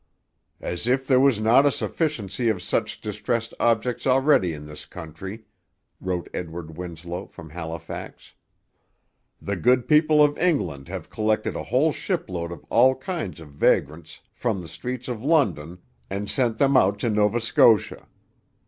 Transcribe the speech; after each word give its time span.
'As 0.59 0.87
if 0.87 1.05
there 1.05 1.19
was 1.19 1.39
not 1.39 1.63
a 1.63 1.69
sufficiency 1.69 2.49
of 2.49 2.59
such 2.59 3.01
distress'd 3.01 3.53
objects 3.59 4.07
already 4.07 4.51
in 4.51 4.65
this 4.65 4.87
country,' 4.87 5.45
wrote 5.99 6.27
Edward 6.33 6.75
Winslow 6.75 7.27
from 7.27 7.51
Halifax, 7.51 8.33
'the 9.39 9.57
good 9.57 9.87
people 9.87 10.23
of 10.23 10.35
England 10.39 10.87
have 10.87 11.11
collected 11.11 11.55
a 11.55 11.65
whole 11.65 11.91
ship 11.91 12.31
load 12.31 12.51
of 12.51 12.65
all 12.71 12.95
kinds 12.95 13.39
of 13.39 13.49
vagrants 13.49 14.21
from 14.33 14.59
the 14.59 14.67
streets 14.67 15.07
of 15.07 15.21
London, 15.23 15.77
and 16.09 16.27
sent 16.27 16.57
them 16.57 16.75
out 16.75 16.97
to 16.97 17.07
Nova 17.11 17.39
Scotia. 17.39 18.07